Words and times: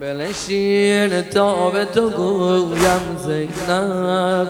بنشین 0.00 1.22
تا 1.22 1.70
به 1.70 1.84
تو 1.84 2.10
گویم 2.10 3.16
زینب. 3.26 4.48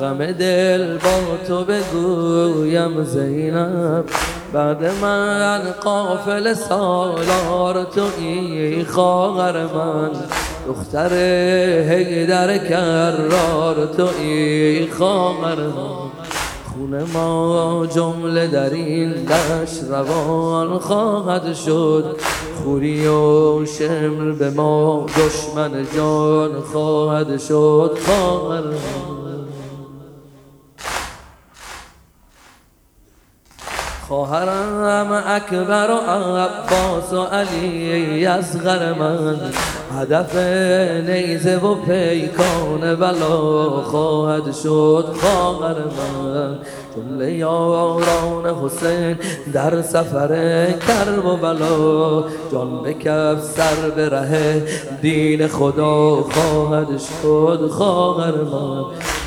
غم 0.00 0.32
دل 0.32 0.98
با 0.98 1.36
تو 1.48 1.64
بگویم 1.64 3.04
زینب. 3.04 4.04
بعد 4.52 4.84
من 5.02 5.60
قافل 5.84 6.54
سالار 6.54 7.84
تو 7.84 8.06
ای 8.18 8.84
خواهر 8.84 9.62
من. 9.62 10.10
دختر 10.66 11.14
هیدر 11.88 12.58
کرار 12.58 13.86
تو 13.96 14.08
ای 14.20 14.86
خواهر 14.86 15.56
من. 15.56 16.33
خون 16.74 17.02
ما 17.02 17.86
جمله 17.86 18.46
در 18.46 18.70
این 18.70 19.12
دشت 19.12 19.84
روان 19.90 20.78
خواهد 20.78 21.54
شد. 21.54 22.16
خوری 22.64 23.06
و 23.06 23.66
شمل 23.66 24.32
به 24.32 24.50
ما 24.50 25.06
دشمن 25.06 25.86
جان 25.96 26.60
خواهد 26.60 27.40
شد. 27.40 27.98
خواهر 28.06 28.62
خواهرم 34.08 35.22
اکبر 35.26 35.90
و 35.90 36.10
عباس 36.10 37.12
و 37.12 37.22
علی 37.22 38.26
اصغر 38.26 38.92
من 38.92 39.36
هدف 40.00 40.36
نیزه 41.08 41.56
و 41.56 41.74
پیکان 41.74 42.94
بلا 42.94 43.70
خواهد 43.82 44.52
شد 44.52 45.14
خواهر 45.20 45.74
من. 45.78 46.58
جمله 46.96 47.32
یاران 47.32 48.46
حسین 48.46 49.16
در 49.52 49.82
سفر 49.82 50.66
کرب 50.88 51.26
و 51.26 51.36
بلا 51.36 52.24
جان 52.52 52.82
به 52.82 52.94
کف 52.94 53.42
سر 53.42 53.90
به 53.96 54.62
دین 55.02 55.48
خدا 55.48 56.22
خواهد 56.22 56.88
شد 57.22 57.68
خواهر 57.70 58.32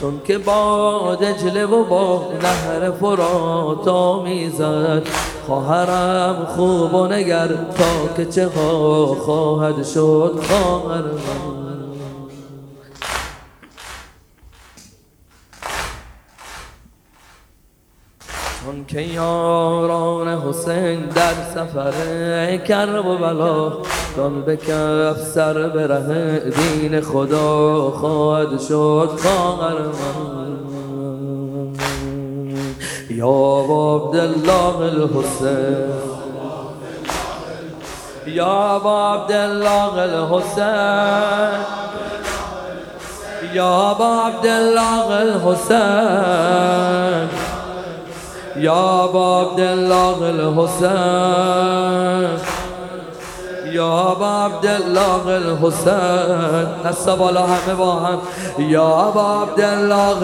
چون 0.00 0.20
که 0.24 0.38
با 0.38 1.14
دجله 1.14 1.66
و 1.66 1.84
با 1.84 2.22
نهر 2.42 2.90
فرات 2.90 3.88
می‌زد 4.24 5.02
خواهرم 5.46 6.46
خوب 6.56 6.94
و 6.94 7.06
نگر 7.06 7.48
تا 7.48 8.14
که 8.16 8.24
چه 8.24 8.48
خواهد 9.24 9.84
شد 9.84 10.40
خواهر 10.48 11.02
من. 11.02 11.69
چون 18.64 18.84
که 18.84 19.00
یاران 19.00 20.28
حسین 20.28 21.00
در 21.00 21.32
سفر 21.54 22.56
کرب 22.56 23.06
و 23.06 23.16
بلا 23.16 23.72
دان 24.16 24.42
به 24.42 24.56
کف 24.56 25.16
سر 25.34 25.68
به 25.68 25.86
دین 26.56 27.00
خدا 27.00 27.90
خواهد 27.90 28.60
شد 28.60 29.10
خواهر 29.22 29.78
من. 29.78 30.56
یا 33.10 33.64
عبدالله 33.70 34.76
الحسین 34.76 35.90
یا 38.26 38.76
عبدالله 38.76 39.98
الحسین 39.98 41.60
یا 43.54 43.96
عبدالله 44.00 45.10
الحسین. 45.10 46.79
یا 48.60 49.06
با 49.12 49.40
عبدالله 49.40 50.22
الحسین. 50.22 50.90
یا 53.72 54.16
با 54.20 54.44
عبدالله 54.44 55.26
الحسین. 55.26 56.66
دست 56.84 57.08
بالا 57.08 57.42
همه 57.42 57.74
با 57.74 57.92
هم. 57.92 58.18
یا 58.58 59.10
با 59.14 59.42
عبدالله 59.42 60.22